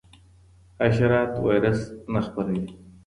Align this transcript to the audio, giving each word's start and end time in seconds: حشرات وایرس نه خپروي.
حشرات 0.81 1.31
وایرس 1.43 1.81
نه 2.13 2.19
خپروي. 2.25 2.63